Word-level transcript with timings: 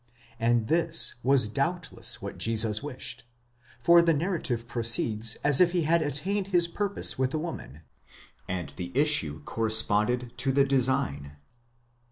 And 0.39 0.67
this 0.67 1.13
was 1.21 1.47
doubtless 1.47 2.23
what 2.23 2.39
Jesus 2.39 2.81
wished, 2.81 3.23
for 3.83 4.01
the 4.01 4.15
narrative 4.15 4.67
proceeds 4.67 5.35
as 5.43 5.61
if 5.61 5.73
he 5.73 5.83
had 5.83 6.01
attained 6.01 6.47
his 6.47 6.67
purpose 6.67 7.19
with 7.19 7.29
the 7.29 7.37
woman, 7.37 7.81
and 8.47 8.69
the 8.77 8.91
issue 8.97 9.43
corresponded 9.43 10.33
to 10.37 10.51
the 10.51 10.65
design. 10.65 11.37